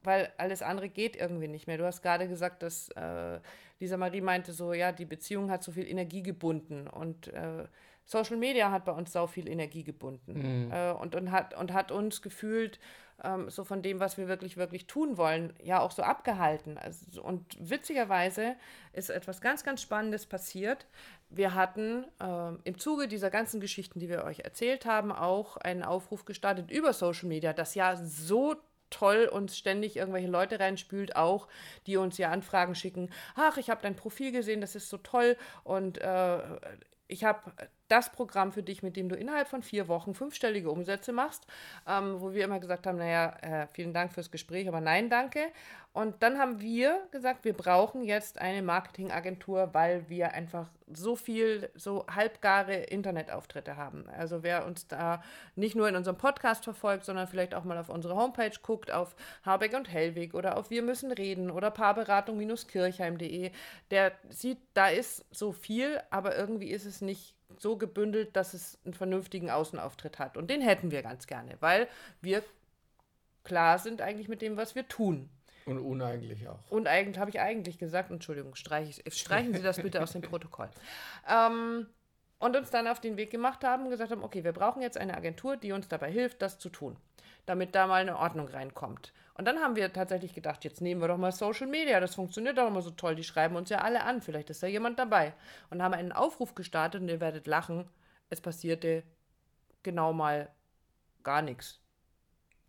Weil 0.02 0.32
alles 0.38 0.62
andere 0.62 0.88
geht 0.88 1.16
irgendwie 1.16 1.48
nicht 1.48 1.66
mehr. 1.66 1.78
Du 1.78 1.84
hast 1.84 2.02
gerade 2.02 2.28
gesagt, 2.28 2.62
dass 2.62 2.88
äh, 2.90 3.38
Lisa 3.78 3.96
Marie 3.96 4.20
meinte 4.20 4.52
so, 4.52 4.72
ja, 4.72 4.92
die 4.92 5.04
Beziehung 5.04 5.50
hat 5.50 5.62
so 5.62 5.72
viel 5.72 5.86
Energie 5.86 6.22
gebunden 6.22 6.86
und 6.86 7.28
äh, 7.28 7.64
Social 8.04 8.36
Media 8.36 8.70
hat 8.70 8.84
bei 8.84 8.92
uns 8.92 9.12
so 9.12 9.26
viel 9.26 9.48
Energie 9.48 9.84
gebunden 9.84 10.66
mhm. 10.66 10.72
äh, 10.72 10.90
und, 10.92 11.14
und, 11.14 11.30
hat, 11.30 11.56
und 11.56 11.72
hat 11.72 11.92
uns 11.92 12.22
gefühlt 12.22 12.80
ähm, 13.22 13.50
so 13.50 13.64
von 13.64 13.82
dem, 13.82 14.00
was 14.00 14.18
wir 14.18 14.28
wirklich, 14.28 14.56
wirklich 14.56 14.86
tun 14.86 15.16
wollen, 15.16 15.52
ja 15.62 15.80
auch 15.80 15.90
so 15.90 16.02
abgehalten. 16.02 16.78
Also, 16.78 17.22
und 17.22 17.44
witzigerweise 17.58 18.56
ist 18.92 19.10
etwas 19.10 19.40
ganz, 19.40 19.64
ganz 19.64 19.82
Spannendes 19.82 20.26
passiert. 20.26 20.86
Wir 21.28 21.54
hatten 21.54 22.04
ähm, 22.20 22.58
im 22.64 22.78
Zuge 22.78 23.08
dieser 23.08 23.30
ganzen 23.30 23.60
Geschichten, 23.60 24.00
die 24.00 24.08
wir 24.08 24.24
euch 24.24 24.40
erzählt 24.40 24.86
haben, 24.86 25.12
auch 25.12 25.56
einen 25.56 25.82
Aufruf 25.82 26.24
gestartet 26.24 26.70
über 26.70 26.92
Social 26.92 27.28
Media, 27.28 27.52
das 27.52 27.74
ja 27.74 27.96
so 27.96 28.56
toll 28.90 29.28
uns 29.30 29.56
ständig 29.56 29.96
irgendwelche 29.96 30.28
Leute 30.28 30.60
reinspült, 30.60 31.16
auch 31.16 31.48
die 31.86 31.96
uns 31.96 32.18
ja 32.18 32.30
Anfragen 32.30 32.74
schicken. 32.74 33.10
Ach, 33.34 33.56
ich 33.56 33.70
habe 33.70 33.82
dein 33.82 33.96
Profil 33.96 34.32
gesehen, 34.32 34.60
das 34.60 34.74
ist 34.74 34.88
so 34.88 34.98
toll 34.98 35.36
und 35.64 35.98
äh, 35.98 36.38
ich 37.10 37.24
habe 37.24 37.52
das 37.88 38.12
Programm 38.12 38.52
für 38.52 38.62
dich, 38.62 38.82
mit 38.82 38.96
dem 38.96 39.08
du 39.08 39.16
innerhalb 39.16 39.48
von 39.48 39.62
vier 39.62 39.88
Wochen 39.88 40.14
fünfstellige 40.14 40.70
Umsätze 40.70 41.12
machst, 41.12 41.46
ähm, 41.86 42.20
wo 42.20 42.32
wir 42.32 42.44
immer 42.44 42.60
gesagt 42.60 42.86
haben, 42.86 42.98
naja, 42.98 43.36
äh, 43.42 43.66
vielen 43.72 43.92
Dank 43.92 44.12
fürs 44.12 44.30
Gespräch, 44.30 44.68
aber 44.68 44.80
nein, 44.80 45.10
danke. 45.10 45.40
Und 45.92 46.22
dann 46.22 46.38
haben 46.38 46.60
wir 46.60 47.00
gesagt, 47.10 47.44
wir 47.44 47.52
brauchen 47.52 48.04
jetzt 48.04 48.40
eine 48.40 48.62
Marketingagentur, 48.62 49.70
weil 49.72 50.08
wir 50.08 50.32
einfach 50.34 50.68
so 50.86 51.16
viel, 51.16 51.68
so 51.74 52.06
halbgare 52.06 52.74
Internetauftritte 52.74 53.76
haben. 53.76 54.08
Also 54.16 54.44
wer 54.44 54.66
uns 54.66 54.86
da 54.86 55.20
nicht 55.56 55.74
nur 55.74 55.88
in 55.88 55.96
unserem 55.96 56.16
Podcast 56.16 56.62
verfolgt, 56.62 57.04
sondern 57.04 57.26
vielleicht 57.26 57.56
auch 57.56 57.64
mal 57.64 57.76
auf 57.76 57.88
unsere 57.88 58.14
Homepage 58.14 58.52
guckt, 58.62 58.92
auf 58.92 59.16
Habeck 59.44 59.74
und 59.74 59.90
Hellwig 59.90 60.34
oder 60.34 60.56
auf 60.58 60.70
Wir 60.70 60.82
müssen 60.82 61.10
reden 61.10 61.50
oder 61.50 61.72
Paarberatung-kirchheim.de, 61.72 63.50
der 63.90 64.12
sieht, 64.28 64.58
da 64.74 64.88
ist 64.88 65.24
so 65.32 65.50
viel, 65.50 66.00
aber 66.10 66.36
irgendwie 66.36 66.70
ist 66.70 66.84
es 66.84 67.00
nicht 67.00 67.34
so 67.58 67.76
gebündelt, 67.76 68.36
dass 68.36 68.54
es 68.54 68.78
einen 68.84 68.94
vernünftigen 68.94 69.50
Außenauftritt 69.50 70.20
hat. 70.20 70.36
Und 70.36 70.50
den 70.50 70.60
hätten 70.60 70.92
wir 70.92 71.02
ganz 71.02 71.26
gerne, 71.26 71.56
weil 71.58 71.88
wir 72.20 72.44
klar 73.42 73.80
sind 73.80 74.02
eigentlich 74.02 74.28
mit 74.28 74.40
dem, 74.40 74.56
was 74.56 74.76
wir 74.76 74.86
tun. 74.86 75.28
Und 75.66 75.78
uneigentlich 75.78 76.48
auch. 76.48 76.58
Und 76.70 76.88
eigentlich 76.88 77.18
habe 77.18 77.30
ich 77.30 77.40
eigentlich 77.40 77.78
gesagt, 77.78 78.10
Entschuldigung, 78.10 78.54
streich, 78.54 79.02
streichen 79.08 79.54
Sie 79.54 79.62
das 79.62 79.80
bitte 79.80 80.02
aus 80.02 80.12
dem 80.12 80.22
Protokoll. 80.22 80.68
Ähm, 81.28 81.86
und 82.38 82.56
uns 82.56 82.70
dann 82.70 82.88
auf 82.88 83.00
den 83.00 83.16
Weg 83.16 83.30
gemacht 83.30 83.62
haben 83.64 83.84
und 83.84 83.90
gesagt 83.90 84.10
haben, 84.10 84.24
okay, 84.24 84.42
wir 84.42 84.52
brauchen 84.52 84.82
jetzt 84.82 84.96
eine 84.96 85.16
Agentur, 85.16 85.56
die 85.56 85.72
uns 85.72 85.88
dabei 85.88 86.10
hilft, 86.10 86.42
das 86.42 86.58
zu 86.58 86.70
tun, 86.70 86.96
damit 87.46 87.74
da 87.74 87.86
mal 87.86 88.00
eine 88.00 88.16
Ordnung 88.18 88.48
reinkommt. 88.48 89.12
Und 89.34 89.44
dann 89.44 89.58
haben 89.58 89.76
wir 89.76 89.92
tatsächlich 89.92 90.34
gedacht, 90.34 90.64
jetzt 90.64 90.80
nehmen 90.80 91.00
wir 91.00 91.08
doch 91.08 91.18
mal 91.18 91.32
Social 91.32 91.66
Media, 91.66 92.00
das 92.00 92.14
funktioniert 92.14 92.58
doch 92.58 92.66
immer 92.66 92.82
so 92.82 92.90
toll, 92.90 93.14
die 93.14 93.24
schreiben 93.24 93.56
uns 93.56 93.70
ja 93.70 93.78
alle 93.78 94.02
an, 94.04 94.22
vielleicht 94.22 94.50
ist 94.50 94.62
da 94.62 94.66
jemand 94.66 94.98
dabei. 94.98 95.34
Und 95.68 95.82
haben 95.82 95.94
einen 95.94 96.12
Aufruf 96.12 96.54
gestartet 96.54 97.02
und 97.02 97.08
ihr 97.08 97.20
werdet 97.20 97.46
lachen, 97.46 97.88
es 98.30 98.40
passierte 98.40 99.02
genau 99.82 100.12
mal 100.12 100.50
gar 101.22 101.42
nichts. 101.42 101.79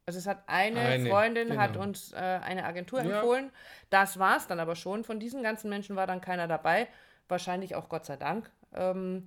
Also 0.06 0.20
es 0.20 0.28
hat 0.28 0.44
eine, 0.48 0.80
eine 0.80 1.10
Freundin 1.10 1.50
genau. 1.50 1.62
hat 1.62 1.78
uns 1.78 2.12
äh, 2.14 2.18
eine 2.18 2.66
Agentur 2.66 3.02
ja. 3.02 3.18
empfohlen. 3.18 3.52
Das 3.90 4.20
war 4.20 4.38
es 4.38 4.48
dann 4.48 4.60
aber 4.60 4.76
schon. 4.76 5.04
Von 5.04 5.20
diesen 5.20 5.44
ganzen 5.44 5.70
Menschen 5.70 5.96
war 5.96 6.08
dann 6.08 6.22
keiner 6.22 6.48
dabei. 6.48 6.88
Wahrscheinlich 7.28 7.76
auch 7.76 7.88
Gott 7.88 8.06
sei 8.06 8.18
Dank. 8.18 8.50
Ähm, 8.74 9.26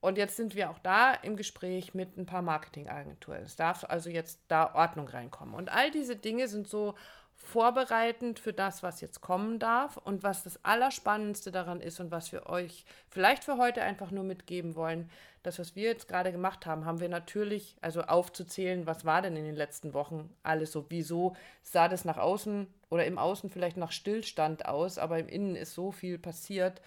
und 0.00 0.18
jetzt 0.18 0.36
sind 0.36 0.54
wir 0.54 0.70
auch 0.70 0.78
da 0.78 1.14
im 1.14 1.36
Gespräch 1.36 1.92
mit 1.92 2.16
ein 2.16 2.26
paar 2.26 2.42
Marketingagenturen. 2.42 3.42
Es 3.42 3.56
darf 3.56 3.84
also 3.84 4.08
jetzt 4.08 4.40
da 4.48 4.74
Ordnung 4.74 5.08
reinkommen. 5.08 5.54
Und 5.54 5.68
all 5.68 5.90
diese 5.90 6.14
Dinge 6.14 6.46
sind 6.48 6.68
so 6.68 6.94
vorbereitend 7.36 8.38
für 8.38 8.52
das, 8.52 8.82
was 8.82 9.00
jetzt 9.00 9.20
kommen 9.20 9.58
darf 9.58 9.96
und 9.98 10.22
was 10.22 10.42
das 10.42 10.64
Allerspannendste 10.64 11.52
daran 11.52 11.80
ist 11.80 12.00
und 12.00 12.10
was 12.10 12.32
wir 12.32 12.46
euch 12.46 12.84
vielleicht 13.08 13.44
für 13.44 13.58
heute 13.58 13.82
einfach 13.82 14.10
nur 14.10 14.24
mitgeben 14.24 14.74
wollen. 14.74 15.10
Das, 15.42 15.58
was 15.58 15.76
wir 15.76 15.84
jetzt 15.84 16.08
gerade 16.08 16.32
gemacht 16.32 16.66
haben, 16.66 16.84
haben 16.84 16.98
wir 16.98 17.08
natürlich, 17.08 17.76
also 17.80 18.02
aufzuzählen, 18.02 18.86
was 18.86 19.04
war 19.04 19.22
denn 19.22 19.36
in 19.36 19.44
den 19.44 19.54
letzten 19.54 19.94
Wochen 19.94 20.34
alles 20.42 20.72
so, 20.72 20.86
wieso 20.88 21.36
sah 21.62 21.88
das 21.88 22.04
nach 22.04 22.18
außen 22.18 22.66
oder 22.90 23.04
im 23.04 23.18
Außen 23.18 23.50
vielleicht 23.50 23.76
nach 23.76 23.92
Stillstand 23.92 24.66
aus, 24.66 24.98
aber 24.98 25.18
im 25.18 25.28
Innen 25.28 25.54
ist 25.54 25.74
so 25.74 25.92
viel 25.92 26.18
passiert. 26.18 26.82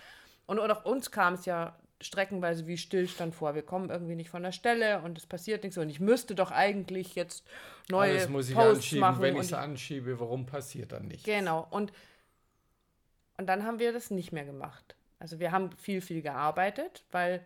Und 0.46 0.60
auch 0.60 0.84
uns 0.84 1.12
kam 1.12 1.36
es 1.36 1.46
ja 1.46 1.78
streckenweise 2.02 2.68
wie 2.68 2.78
Stillstand 2.78 3.36
vor. 3.36 3.56
Wir 3.56 3.62
kommen 3.62 3.90
irgendwie 3.90 4.16
nicht 4.16 4.30
von 4.30 4.44
der 4.44 4.52
Stelle 4.52 5.02
und 5.02 5.18
es 5.18 5.26
passiert 5.26 5.64
nichts. 5.64 5.78
Und 5.78 5.90
ich 5.90 6.00
müsste 6.00 6.36
doch 6.36 6.52
eigentlich 6.52 7.16
jetzt 7.16 7.46
neue 7.90 8.12
Alles 8.12 8.30
muss 8.30 8.50
ich 8.50 8.56
Posts 8.56 8.76
anschieben. 8.76 9.00
machen. 9.02 9.22
Wenn 9.22 9.36
ich 9.36 9.42
es 9.42 9.54
anschiebe, 9.54 10.20
warum 10.20 10.46
passiert 10.46 10.92
dann 10.92 11.08
nichts? 11.08 11.24
Genau. 11.24 11.68
Und, 11.70 11.92
und 13.38 13.48
dann 13.48 13.66
haben 13.66 13.80
wir 13.80 13.92
das 13.92 14.12
nicht 14.12 14.32
mehr 14.32 14.46
gemacht. 14.46 14.96
Also 15.20 15.40
wir 15.40 15.52
haben 15.52 15.72
viel, 15.74 16.02
viel 16.02 16.22
gearbeitet, 16.22 17.04
weil 17.12 17.46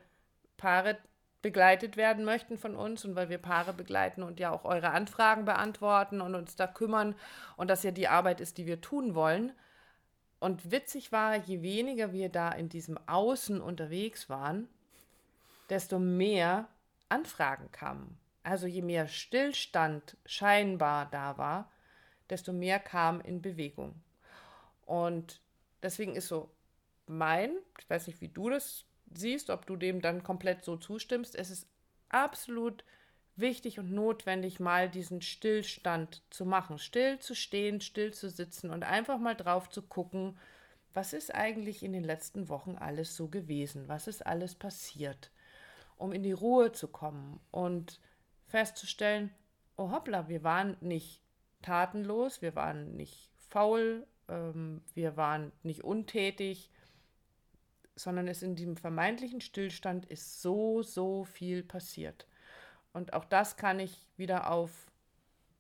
Paare 0.58 0.98
begleitet 1.42 1.98
werden 1.98 2.24
möchten 2.24 2.58
von 2.58 2.76
uns 2.76 3.04
und 3.04 3.16
weil 3.16 3.30
wir 3.30 3.38
Paare 3.38 3.74
begleiten 3.74 4.24
und 4.24 4.40
ja 4.40 4.52
auch 4.52 4.64
eure 4.64 4.92
Anfragen 4.92 5.46
beantworten 5.46 6.22
und 6.22 6.36
uns 6.36 6.56
da 6.56 6.68
kümmern 6.68 7.16
und 7.58 7.70
das 7.70 7.84
ja 7.84 7.92
die 7.92 8.08
Arbeit 8.08 8.40
ist, 8.40 8.58
die 8.58 8.66
wir 8.66 8.80
tun 8.80 9.14
wollen. 9.16 9.52
Und 10.44 10.72
witzig 10.72 11.14
war, 11.14 11.38
je 11.38 11.62
weniger 11.62 12.12
wir 12.12 12.28
da 12.28 12.52
in 12.52 12.68
diesem 12.68 13.00
Außen 13.08 13.62
unterwegs 13.62 14.28
waren, 14.28 14.68
desto 15.70 16.00
mehr 16.00 16.68
Anfragen 17.08 17.72
kamen. 17.72 18.20
Also 18.44 18.68
je 18.68 18.82
mehr 18.82 19.08
Stillstand 19.08 20.18
scheinbar 20.26 21.10
da 21.12 21.38
war, 21.38 21.72
desto 22.30 22.52
mehr 22.52 22.80
kam 22.80 23.22
in 23.22 23.42
Bewegung. 23.42 23.96
Und 24.86 25.40
deswegen 25.82 26.14
ist 26.14 26.28
so 26.28 26.52
mein, 27.08 27.56
ich 27.80 27.90
weiß 27.90 28.08
nicht, 28.08 28.20
wie 28.20 28.28
du 28.28 28.50
das 28.50 28.84
siehst, 29.14 29.50
ob 29.50 29.66
du 29.66 29.78
dem 29.78 30.02
dann 30.02 30.24
komplett 30.24 30.66
so 30.66 30.76
zustimmst, 30.76 31.36
es 31.36 31.52
ist 31.52 31.68
absolut 32.10 32.84
wichtig 33.36 33.80
und 33.80 33.92
notwendig, 33.92 34.60
mal 34.60 34.90
diesen 34.90 35.22
Stillstand 35.22 36.22
zu 36.30 36.46
machen. 36.46 36.78
Still 36.78 37.20
zu 37.20 37.36
stehen, 37.36 37.82
still 37.82 38.14
zu 38.14 38.30
sitzen 38.30 38.70
und 38.70 38.84
einfach 38.84 39.18
mal 39.18 39.36
drauf 39.36 39.70
zu 39.70 39.82
gucken, 39.82 40.38
was 40.94 41.14
ist 41.14 41.34
eigentlich 41.34 41.84
in 41.84 41.94
den 41.94 42.04
letzten 42.04 42.50
Wochen 42.50 42.76
alles 42.76 43.16
so 43.16 43.28
gewesen? 43.28 43.88
Was 43.88 44.08
ist 44.08 44.26
alles 44.26 44.54
passiert? 44.54 45.32
Um 45.98 46.12
in 46.12 46.24
die 46.24 46.32
Ruhe 46.32 46.72
zu 46.72 46.88
kommen 46.88 47.40
und 47.50 48.00
festzustellen, 48.48 49.32
oh 49.76 49.92
hoppla, 49.92 50.28
wir 50.28 50.44
waren 50.44 50.78
nicht 50.82 51.22
tatenlos, 51.62 52.42
wir 52.42 52.56
waren 52.56 52.96
nicht 52.96 53.32
faul, 53.50 54.06
ähm, 54.28 54.82
wir 54.94 55.18
waren 55.18 55.52
nicht 55.64 55.84
untätig, 55.84 56.70
sondern 57.96 58.28
es 58.28 58.44
in 58.44 58.56
diesem 58.56 58.78
vermeintlichen 58.78 59.42
Stillstand 59.42 60.06
ist 60.06 60.42
so, 60.42 60.84
so 60.84 61.24
viel 61.24 61.64
passiert. 61.64 62.28
Und 62.94 63.14
auch 63.14 63.26
das 63.26 63.58
kann 63.58 63.80
ich 63.80 64.08
wieder 64.18 64.52
auf 64.52 64.70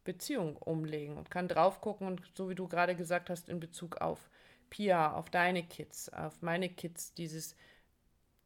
Beziehung 0.03 0.57
umlegen 0.57 1.17
und 1.17 1.31
kann 1.31 1.47
drauf 1.47 1.81
gucken 1.81 2.07
und 2.07 2.21
so 2.35 2.49
wie 2.49 2.55
du 2.55 2.67
gerade 2.67 2.95
gesagt 2.95 3.29
hast, 3.29 3.49
in 3.49 3.59
Bezug 3.59 3.97
auf 3.97 4.29
Pia, 4.69 5.13
auf 5.13 5.29
deine 5.29 5.63
Kids, 5.63 6.09
auf 6.09 6.41
meine 6.41 6.69
Kids, 6.69 7.13
dieses, 7.13 7.55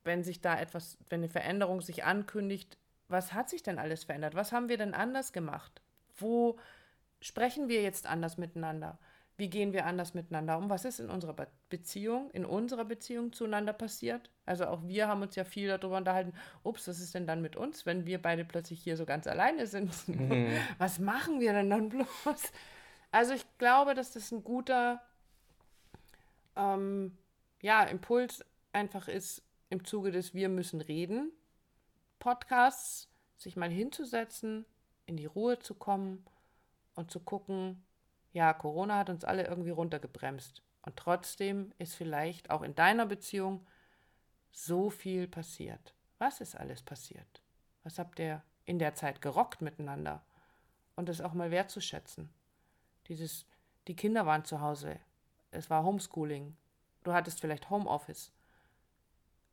wenn 0.04 0.24
sich 0.24 0.42
da 0.42 0.60
etwas, 0.60 0.98
wenn 1.10 1.22
eine 1.22 1.30
Veränderung 1.30 1.82
sich 1.82 2.04
ankündigt, 2.04 2.78
was 3.10 3.34
hat 3.34 3.50
sich 3.50 3.64
denn 3.64 3.80
alles 3.80 4.04
verändert? 4.04 4.36
Was 4.36 4.52
haben 4.52 4.70
wir 4.70 4.78
denn 4.78 4.94
anders 4.94 5.32
gemacht? 5.32 5.82
Wo 6.18 6.58
sprechen 7.22 7.70
wir 7.70 7.82
jetzt 7.82 8.06
anders 8.06 8.38
miteinander? 8.38 9.00
Wie 9.38 9.50
gehen 9.50 9.72
wir 9.72 9.86
anders 9.86 10.14
miteinander 10.14 10.58
um? 10.58 10.70
Was 10.70 10.84
ist 10.84 11.00
in 11.00 11.10
unserer 11.10 11.48
Beziehung, 11.70 12.30
in 12.32 12.46
unserer 12.46 12.86
Beziehung 12.86 13.32
zueinander 13.34 13.74
passiert? 13.74 14.30
Also 14.48 14.66
auch 14.66 14.82
wir 14.88 15.08
haben 15.08 15.22
uns 15.22 15.36
ja 15.36 15.44
viel 15.44 15.68
darüber 15.68 15.98
unterhalten, 15.98 16.34
ups, 16.64 16.88
was 16.88 17.00
ist 17.00 17.14
denn 17.14 17.28
dann 17.28 17.42
mit 17.42 17.56
uns, 17.56 17.86
wenn 17.86 18.06
wir 18.06 18.22
beide 18.22 18.46
plötzlich 18.46 18.82
hier 18.82 18.98
so 18.98 19.06
ganz 19.06 19.28
alleine 19.28 19.68
sind? 19.68 19.94
Mhm. 20.08 20.58
Was 20.78 21.00
machen 21.00 21.40
wir 21.40 21.54
denn 21.54 21.70
dann 21.70 21.90
bloß? 21.90 22.52
Also 23.12 23.34
ich 23.34 23.46
glaube, 23.58 23.94
dass 23.94 24.14
das 24.14 24.32
ein 24.32 24.44
guter 24.44 25.02
ähm, 26.56 27.18
ja, 27.62 27.84
Impuls 27.84 28.44
einfach 28.74 29.08
ist 29.08 29.44
im 29.70 29.84
Zuge 29.84 30.12
des 30.12 30.34
Wir 30.34 30.50
müssen 30.50 30.82
reden 30.82 31.32
Podcasts, 32.20 33.10
sich 33.36 33.56
mal 33.56 33.70
hinzusetzen, 33.70 34.66
in 35.06 35.18
die 35.18 35.26
Ruhe 35.26 35.60
zu 35.60 35.76
kommen 35.76 36.26
und 36.96 37.12
zu 37.12 37.20
gucken, 37.20 37.84
ja, 38.34 38.54
Corona 38.54 38.98
hat 38.98 39.10
uns 39.10 39.24
alle 39.24 39.46
irgendwie 39.46 39.70
runtergebremst. 39.70 40.64
Und 40.82 40.96
trotzdem 40.98 41.72
ist 41.78 41.96
vielleicht 41.96 42.50
auch 42.50 42.62
in 42.62 42.76
deiner 42.76 43.06
Beziehung 43.06 43.66
so 44.52 44.90
viel 44.90 45.28
passiert. 45.28 45.94
Was 46.18 46.42
ist 46.42 46.56
alles 46.56 46.82
passiert? 46.82 47.42
Was 47.84 48.00
habt 48.00 48.20
ihr 48.20 48.44
in 48.66 48.80
der 48.80 48.96
Zeit 48.96 49.22
gerockt 49.22 49.62
miteinander? 49.62 50.24
Und 50.96 51.10
das 51.10 51.22
auch 51.22 51.34
mal 51.34 51.52
wertzuschätzen. 51.52 52.30
Dieses, 53.08 53.46
die 53.88 53.96
Kinder 53.96 54.26
waren 54.26 54.46
zu 54.46 54.62
Hause. 54.62 55.00
Es 55.52 55.70
war 55.70 55.84
Homeschooling. 55.84 56.58
Du 57.04 57.14
hattest 57.14 57.40
vielleicht 57.40 57.70
Homeoffice. 57.70 58.32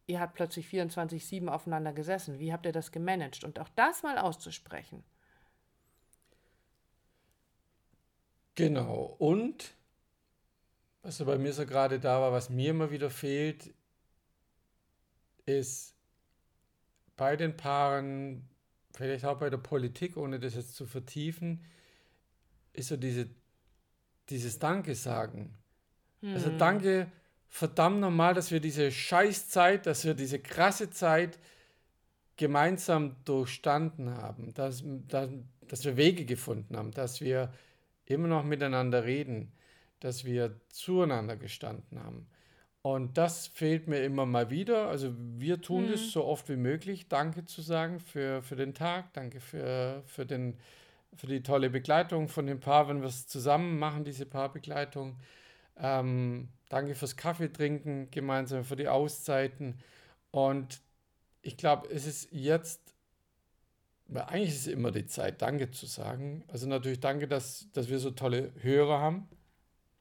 Ihr 0.06 0.20
habt 0.20 0.34
plötzlich 0.34 0.66
24-7 0.66 1.48
aufeinander 1.48 1.92
gesessen. 1.92 2.38
Wie 2.38 2.52
habt 2.52 2.66
ihr 2.66 2.72
das 2.72 2.92
gemanagt? 2.92 3.44
Und 3.44 3.58
auch 3.58 3.68
das 3.70 4.02
mal 4.02 4.18
auszusprechen. 4.18 5.04
Genau. 8.54 9.16
Und 9.18 9.74
was 11.02 11.22
bei 11.24 11.38
mir 11.38 11.52
so 11.52 11.66
gerade 11.66 12.00
da 12.00 12.20
war, 12.20 12.32
was 12.32 12.50
mir 12.50 12.70
immer 12.70 12.90
wieder 12.90 13.10
fehlt, 13.10 13.74
ist 15.46 15.94
bei 17.16 17.36
den 17.36 17.56
Paaren, 17.56 18.48
vielleicht 18.94 19.24
auch 19.24 19.38
bei 19.38 19.50
der 19.50 19.58
Politik, 19.58 20.16
ohne 20.16 20.38
das 20.38 20.54
jetzt 20.54 20.74
zu 20.74 20.86
vertiefen, 20.86 21.64
ist 22.72 22.88
so 22.88 22.96
diese, 22.96 23.28
dieses 24.28 24.58
Danke 24.58 24.94
sagen. 24.94 25.56
Also 26.22 26.28
hm. 26.28 26.34
Also 26.34 26.58
danke, 26.58 27.12
verdammt 27.48 28.00
nochmal, 28.00 28.34
dass 28.34 28.50
wir 28.50 28.60
diese 28.60 28.90
Scheißzeit, 28.90 29.86
dass 29.86 30.04
wir 30.04 30.14
diese 30.14 30.40
krasse 30.40 30.90
Zeit 30.90 31.38
gemeinsam 32.36 33.16
durchstanden 33.24 34.10
haben, 34.10 34.52
dass, 34.54 34.82
dass, 35.06 35.30
dass 35.68 35.84
wir 35.84 35.96
Wege 35.96 36.24
gefunden 36.24 36.76
haben, 36.76 36.90
dass 36.90 37.20
wir 37.20 37.52
immer 38.06 38.28
noch 38.28 38.44
miteinander 38.44 39.04
reden, 39.04 39.52
dass 40.00 40.24
wir 40.24 40.60
zueinander 40.68 41.36
gestanden 41.36 42.02
haben. 42.02 42.26
Und 42.86 43.16
das 43.16 43.46
fehlt 43.46 43.88
mir 43.88 44.04
immer 44.04 44.26
mal 44.26 44.50
wieder. 44.50 44.88
Also 44.88 45.14
wir 45.16 45.62
tun 45.62 45.86
mhm. 45.86 45.92
das 45.92 46.10
so 46.10 46.26
oft 46.26 46.50
wie 46.50 46.56
möglich, 46.56 47.08
Danke 47.08 47.46
zu 47.46 47.62
sagen 47.62 47.98
für, 47.98 48.42
für 48.42 48.56
den 48.56 48.74
Tag, 48.74 49.10
danke 49.14 49.40
für, 49.40 50.02
für, 50.04 50.26
den, 50.26 50.58
für 51.14 51.26
die 51.26 51.42
tolle 51.42 51.70
Begleitung 51.70 52.28
von 52.28 52.46
dem 52.46 52.60
Paar, 52.60 52.86
wenn 52.86 53.00
wir 53.00 53.08
es 53.08 53.26
zusammen 53.26 53.78
machen, 53.78 54.04
diese 54.04 54.26
Paarbegleitung. 54.26 55.16
Ähm, 55.78 56.50
danke 56.68 56.94
fürs 56.94 57.16
Kaffee 57.16 57.50
trinken 57.50 58.10
gemeinsam, 58.10 58.64
für 58.64 58.76
die 58.76 58.88
Auszeiten. 58.88 59.78
Und 60.30 60.82
ich 61.40 61.56
glaube, 61.56 61.88
es 61.88 62.04
ist 62.04 62.32
jetzt 62.32 62.94
weil 64.08 64.24
eigentlich 64.24 64.50
ist 64.50 64.60
es 64.60 64.66
immer 64.66 64.90
die 64.90 65.06
Zeit, 65.06 65.40
Danke 65.40 65.70
zu 65.70 65.86
sagen. 65.86 66.44
Also 66.48 66.68
natürlich 66.68 67.00
danke, 67.00 67.26
dass, 67.26 67.66
dass 67.72 67.88
wir 67.88 67.98
so 67.98 68.10
tolle 68.10 68.52
Hörer 68.60 69.00
haben, 69.00 69.26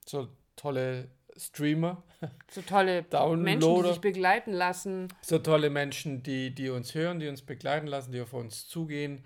so 0.05 0.27
tolle 0.57 1.07
Streamer. 1.37 2.03
So 2.49 2.61
tolle 2.61 3.05
Menschen, 3.11 3.75
die 3.75 3.89
sich 3.89 4.01
begleiten 4.01 4.53
lassen. 4.53 5.07
So 5.21 5.39
tolle 5.39 5.69
Menschen, 5.69 6.23
die, 6.23 6.53
die 6.53 6.69
uns 6.69 6.95
hören, 6.95 7.19
die 7.19 7.27
uns 7.27 7.41
begleiten 7.41 7.87
lassen, 7.87 8.11
die 8.11 8.21
auf 8.21 8.33
uns 8.33 8.67
zugehen. 8.67 9.23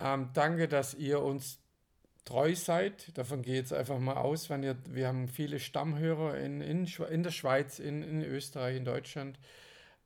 Ähm, 0.00 0.30
danke, 0.34 0.68
dass 0.68 0.94
ihr 0.94 1.22
uns 1.22 1.58
treu 2.24 2.54
seid. 2.54 3.16
Davon 3.16 3.42
geht 3.42 3.66
es 3.66 3.72
einfach 3.72 3.98
mal 3.98 4.16
aus, 4.16 4.50
wenn 4.50 4.62
ihr, 4.62 4.76
wir 4.88 5.08
haben 5.08 5.28
viele 5.28 5.60
Stammhörer 5.60 6.36
in, 6.38 6.60
in, 6.60 6.86
in 6.86 7.22
der 7.22 7.30
Schweiz, 7.30 7.78
in, 7.78 8.02
in 8.02 8.22
Österreich, 8.22 8.76
in 8.76 8.84
Deutschland. 8.84 9.38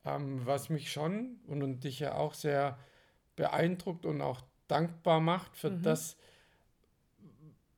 Ähm, 0.04 0.46
was 0.46 0.70
mich 0.70 0.92
schon 0.92 1.40
und, 1.46 1.62
und 1.62 1.84
dich 1.84 2.00
ja 2.00 2.14
auch 2.14 2.34
sehr 2.34 2.78
beeindruckt 3.36 4.06
und 4.06 4.20
auch 4.20 4.42
dankbar 4.68 5.20
macht 5.20 5.56
für 5.56 5.70
mhm. 5.70 5.82
das, 5.82 6.16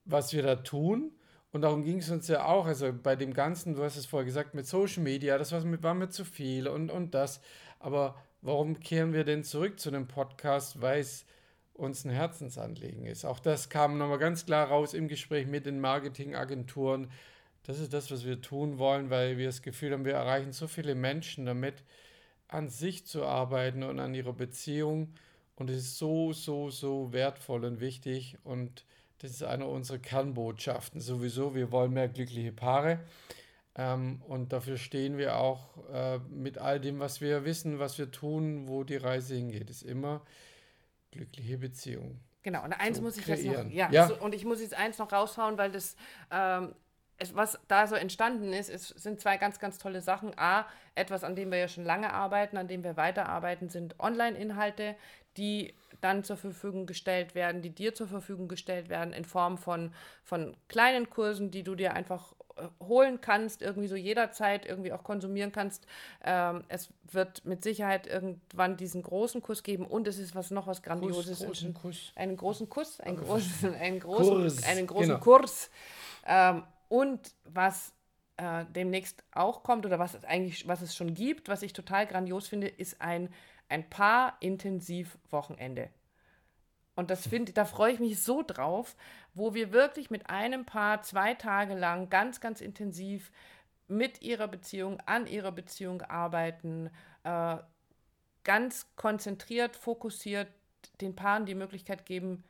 was 0.04 0.32
wir 0.32 0.42
da 0.42 0.56
tun. 0.56 1.12
Und 1.52 1.62
darum 1.62 1.84
ging 1.84 1.98
es 1.98 2.10
uns 2.10 2.28
ja 2.28 2.46
auch, 2.46 2.66
also 2.66 2.92
bei 2.92 3.14
dem 3.14 3.34
Ganzen, 3.34 3.74
du 3.74 3.84
hast 3.84 3.96
es 3.96 4.06
vorher 4.06 4.24
gesagt, 4.24 4.54
mit 4.54 4.66
Social 4.66 5.02
Media, 5.02 5.36
das 5.38 5.52
war 5.52 5.94
mir 5.94 6.08
zu 6.08 6.24
viel 6.24 6.66
und, 6.66 6.90
und 6.90 7.14
das. 7.14 7.40
Aber 7.78 8.16
warum 8.40 8.80
kehren 8.80 9.12
wir 9.12 9.24
denn 9.24 9.44
zurück 9.44 9.78
zu 9.78 9.90
dem 9.90 10.08
Podcast? 10.08 10.80
Weil 10.80 11.00
es 11.00 11.26
uns 11.74 12.04
ein 12.04 12.10
Herzensanliegen 12.10 13.06
ist. 13.06 13.24
Auch 13.24 13.38
das 13.38 13.68
kam 13.68 13.98
nochmal 13.98 14.18
ganz 14.18 14.46
klar 14.46 14.68
raus 14.68 14.94
im 14.94 15.08
Gespräch 15.08 15.46
mit 15.46 15.66
den 15.66 15.80
Marketingagenturen. 15.80 17.10
Das 17.64 17.78
ist 17.78 17.92
das, 17.92 18.10
was 18.10 18.24
wir 18.24 18.40
tun 18.40 18.78
wollen, 18.78 19.10
weil 19.10 19.38
wir 19.38 19.46
das 19.46 19.62
Gefühl 19.62 19.92
haben, 19.92 20.04
wir 20.04 20.14
erreichen 20.14 20.52
so 20.52 20.66
viele 20.66 20.94
Menschen 20.94 21.46
damit, 21.46 21.82
an 22.48 22.68
sich 22.68 23.06
zu 23.06 23.24
arbeiten 23.24 23.82
und 23.82 23.98
an 24.00 24.14
ihrer 24.14 24.34
Beziehung 24.34 25.14
und 25.56 25.70
es 25.70 25.76
ist 25.76 25.98
so, 25.98 26.32
so, 26.32 26.70
so 26.70 27.12
wertvoll 27.12 27.64
und 27.64 27.80
wichtig. 27.80 28.36
Und 28.44 28.84
Das 29.22 29.30
ist 29.30 29.44
eine 29.44 29.66
unserer 29.66 29.98
Kernbotschaften. 29.98 31.00
Sowieso, 31.00 31.54
wir 31.54 31.70
wollen 31.70 31.92
mehr 31.92 32.08
glückliche 32.08 32.50
Paare. 32.50 32.98
Ähm, 33.76 34.20
und 34.26 34.52
dafür 34.52 34.76
stehen 34.76 35.16
wir 35.16 35.38
auch 35.38 35.78
äh, 35.92 36.18
mit 36.28 36.58
all 36.58 36.80
dem, 36.80 36.98
was 36.98 37.20
wir 37.20 37.44
wissen, 37.44 37.78
was 37.78 37.96
wir 37.98 38.10
tun, 38.10 38.66
wo 38.66 38.82
die 38.82 38.96
Reise 38.96 39.36
hingeht. 39.36 39.70
Ist 39.70 39.82
immer 39.82 40.22
glückliche 41.12 41.56
Beziehungen. 41.56 42.20
Genau, 42.42 42.64
und 42.64 42.72
eins 42.72 43.00
muss 43.00 43.16
ich 43.16 43.26
jetzt 43.26 43.44
noch, 43.44 43.52
kreieren. 43.52 43.70
ja, 43.70 43.88
Ja. 43.90 44.08
So, 44.08 44.16
und 44.18 44.34
ich 44.34 44.44
muss 44.44 44.60
jetzt 44.60 44.74
eins 44.74 44.98
noch 44.98 45.12
raushauen, 45.12 45.56
weil 45.56 45.70
das, 45.70 45.94
ähm, 46.32 46.74
es, 47.16 47.36
was 47.36 47.60
da 47.68 47.86
so 47.86 47.94
entstanden 47.94 48.52
ist, 48.52 48.68
es 48.68 48.88
sind 48.88 49.20
zwei 49.20 49.36
ganz, 49.36 49.60
ganz 49.60 49.78
tolle 49.78 50.00
Sachen. 50.00 50.36
A, 50.36 50.66
etwas, 50.96 51.22
an 51.22 51.36
dem 51.36 51.52
wir 51.52 51.58
ja 51.58 51.68
schon 51.68 51.84
lange 51.84 52.12
arbeiten, 52.12 52.56
an 52.56 52.66
dem 52.66 52.82
wir 52.82 52.96
weiterarbeiten, 52.96 53.68
sind 53.68 54.00
Online-Inhalte, 54.00 54.96
die 55.36 55.74
dann 56.02 56.24
zur 56.24 56.36
Verfügung 56.36 56.86
gestellt 56.86 57.34
werden, 57.34 57.62
die 57.62 57.70
dir 57.70 57.94
zur 57.94 58.08
Verfügung 58.08 58.48
gestellt 58.48 58.88
werden 58.88 59.12
in 59.12 59.24
Form 59.24 59.58
von, 59.58 59.92
von 60.22 60.56
kleinen 60.68 61.08
Kursen, 61.10 61.50
die 61.50 61.62
du 61.62 61.74
dir 61.74 61.94
einfach 61.94 62.34
äh, 62.56 62.66
holen 62.82 63.20
kannst, 63.20 63.62
irgendwie 63.62 63.88
so 63.88 63.96
jederzeit 63.96 64.66
irgendwie 64.66 64.92
auch 64.92 65.04
konsumieren 65.04 65.52
kannst. 65.52 65.86
Ähm, 66.24 66.64
es 66.68 66.90
wird 67.10 67.44
mit 67.44 67.62
Sicherheit 67.62 68.06
irgendwann 68.06 68.76
diesen 68.76 69.02
großen 69.02 69.42
Kurs 69.42 69.62
geben 69.62 69.86
und 69.86 70.06
es 70.08 70.18
ist 70.18 70.34
was 70.34 70.50
noch 70.50 70.66
was 70.66 70.82
Grandioses. 70.82 71.38
Kuss, 71.38 71.46
großen 71.46 71.68
Ein- 71.68 71.74
Kuss. 71.74 72.12
einen 72.16 72.36
großen 72.36 72.68
Kuss, 72.68 73.00
einen 73.00 73.16
großen, 73.16 73.74
einen 73.80 74.00
großen, 74.00 74.34
Kurs, 74.34 74.62
einen 74.64 74.86
großen 74.86 75.08
genau. 75.08 75.20
Kurs. 75.20 75.70
Ähm, 76.26 76.64
und 76.88 77.20
was 77.44 77.92
äh, 78.36 78.64
demnächst 78.74 79.22
auch 79.32 79.62
kommt 79.62 79.86
oder 79.86 79.98
was 79.98 80.14
es 80.14 80.24
eigentlich, 80.24 80.66
was 80.66 80.82
es 80.82 80.96
schon 80.96 81.14
gibt, 81.14 81.48
was 81.48 81.62
ich 81.62 81.72
total 81.72 82.06
grandios 82.06 82.48
finde, 82.48 82.66
ist 82.68 83.00
ein, 83.00 83.28
ein 83.72 83.88
Paar-Intensiv-Wochenende. 83.90 85.90
Und 86.94 87.10
das 87.10 87.26
finde, 87.26 87.52
da 87.52 87.64
freue 87.64 87.92
ich 87.94 88.00
mich 88.00 88.22
so 88.22 88.42
drauf, 88.42 88.96
wo 89.34 89.54
wir 89.54 89.72
wirklich 89.72 90.10
mit 90.10 90.28
einem 90.28 90.66
Paar 90.66 91.02
zwei 91.02 91.34
Tage 91.34 91.74
lang 91.74 92.10
ganz, 92.10 92.40
ganz 92.40 92.60
intensiv 92.60 93.32
mit 93.88 94.20
ihrer 94.22 94.46
Beziehung, 94.46 95.00
an 95.06 95.26
ihrer 95.26 95.52
Beziehung 95.52 96.02
arbeiten, 96.02 96.90
äh, 97.24 97.56
ganz 98.44 98.86
konzentriert, 98.96 99.74
fokussiert 99.76 100.48
den 101.00 101.16
Paaren 101.16 101.46
die 101.46 101.54
Möglichkeit 101.54 102.06
geben, 102.06 102.44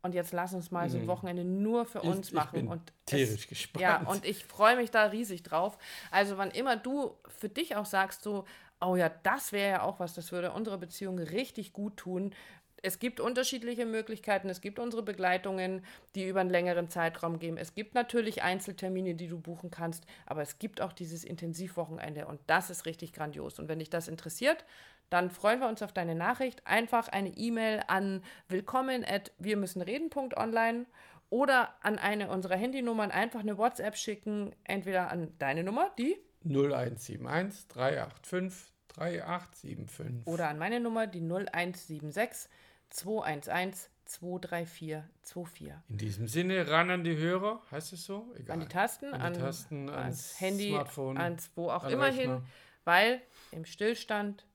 und 0.00 0.14
jetzt 0.14 0.32
lass 0.32 0.54
uns 0.54 0.70
mal 0.70 0.88
so 0.88 0.96
ein 0.96 1.08
Wochenende 1.08 1.44
nur 1.44 1.84
für 1.84 1.98
Ich- 1.98 2.04
uns 2.04 2.28
ich 2.28 2.34
machen. 2.34 2.52
bin 2.52 2.68
und 2.68 2.92
tierisch 3.04 3.42
es, 3.42 3.48
gespannt. 3.48 3.82
Ja, 3.82 3.96
und 4.02 4.24
ich 4.24 4.44
freue 4.44 4.76
mich 4.76 4.92
da 4.92 5.06
riesig 5.06 5.42
drauf. 5.42 5.76
Also 6.12 6.38
wann 6.38 6.52
immer 6.52 6.76
du 6.76 7.18
für 7.26 7.48
dich 7.48 7.74
auch 7.74 7.84
sagst, 7.84 8.22
so, 8.22 8.44
oh 8.80 8.96
ja, 8.96 9.08
das 9.22 9.52
wäre 9.52 9.70
ja 9.70 9.82
auch 9.82 10.00
was, 10.00 10.14
das 10.14 10.32
würde 10.32 10.52
unsere 10.52 10.78
Beziehung 10.78 11.18
richtig 11.18 11.72
gut 11.72 11.96
tun. 11.96 12.34
Es 12.80 13.00
gibt 13.00 13.18
unterschiedliche 13.18 13.86
Möglichkeiten. 13.86 14.48
Es 14.48 14.60
gibt 14.60 14.78
unsere 14.78 15.02
Begleitungen, 15.02 15.84
die 16.14 16.28
über 16.28 16.40
einen 16.40 16.50
längeren 16.50 16.88
Zeitraum 16.88 17.40
gehen. 17.40 17.56
Es 17.56 17.74
gibt 17.74 17.94
natürlich 17.94 18.42
Einzeltermine, 18.42 19.16
die 19.16 19.26
du 19.26 19.40
buchen 19.40 19.70
kannst, 19.70 20.04
aber 20.26 20.42
es 20.42 20.60
gibt 20.60 20.80
auch 20.80 20.92
dieses 20.92 21.24
Intensivwochenende 21.24 22.26
und 22.26 22.40
das 22.46 22.70
ist 22.70 22.86
richtig 22.86 23.12
grandios. 23.12 23.58
Und 23.58 23.68
wenn 23.68 23.80
dich 23.80 23.90
das 23.90 24.06
interessiert, 24.06 24.64
dann 25.10 25.30
freuen 25.30 25.60
wir 25.60 25.68
uns 25.68 25.82
auf 25.82 25.92
deine 25.92 26.14
Nachricht. 26.14 26.66
Einfach 26.66 27.08
eine 27.08 27.30
E-Mail 27.30 27.82
an 27.88 28.22
willkommen 28.48 29.04
at 29.04 29.32
wir 29.38 29.56
müssen 29.56 29.82
reden.online 29.82 30.86
oder 31.30 31.74
an 31.82 31.98
eine 31.98 32.30
unserer 32.30 32.56
Handynummern 32.56 33.10
einfach 33.10 33.40
eine 33.40 33.58
WhatsApp 33.58 33.96
schicken, 33.96 34.54
entweder 34.64 35.10
an 35.10 35.34
deine 35.38 35.64
Nummer, 35.64 35.90
die 35.98 36.16
0171 36.44 37.68
385 37.68 38.72
3875. 38.88 40.26
oder 40.26 40.48
an 40.48 40.58
meine 40.58 40.80
Nummer, 40.80 41.06
die 41.06 41.20
0176 41.20 42.50
211 42.90 43.90
234 44.04 45.02
24. 45.22 45.72
In 45.88 45.98
diesem 45.98 46.28
Sinne, 46.28 46.68
ran 46.68 46.90
an 46.90 47.04
die 47.04 47.16
Hörer, 47.16 47.60
heißt 47.70 47.92
es 47.92 48.04
so? 48.04 48.32
Egal. 48.36 48.54
An 48.54 48.60
die 48.60 48.68
Tasten, 48.68 49.12
An 49.12 49.20
an, 49.20 49.34
die 49.34 49.40
Tasten, 49.40 49.90
ans 49.90 49.98
ans 49.98 50.40
Handy, 50.40 50.70
Smartphone, 50.70 51.18
ans 51.18 51.50
wo 51.54 51.70
auch 51.70 51.84
an 51.84 51.92
immer 51.92 52.10
hin, 52.10 52.42
weil 52.84 53.20
im 53.50 53.66
Stillstand 53.66 54.46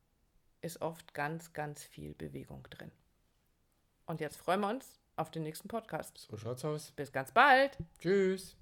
ist 0.62 0.82
oft 0.82 1.14
ganz, 1.14 1.54
ganz 1.54 1.84
viel 1.84 2.16
Bewegung 2.16 2.64
drin. 2.70 2.92
Und 4.06 4.22
jetzt 4.22 4.38
freuen 4.38 4.62
wir 4.62 4.70
uns 4.70 5.00
auf 5.16 5.30
den 5.30 5.44
nächsten 5.44 5.68
Podcast. 5.68 6.18
So 6.18 6.38
schaut's 6.38 6.66
aus. 6.66 6.92
Bis 6.92 7.12
ganz 7.12 7.32
bald. 7.32 7.78
Tschüss. 8.00 8.58